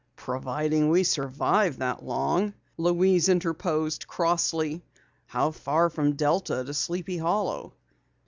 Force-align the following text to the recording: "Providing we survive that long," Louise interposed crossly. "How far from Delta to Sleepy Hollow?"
"Providing 0.15 0.89
we 0.89 1.03
survive 1.03 1.77
that 1.77 2.03
long," 2.03 2.55
Louise 2.75 3.29
interposed 3.29 4.07
crossly. 4.07 4.81
"How 5.27 5.51
far 5.51 5.91
from 5.91 6.13
Delta 6.15 6.63
to 6.63 6.73
Sleepy 6.73 7.17
Hollow?" 7.19 7.73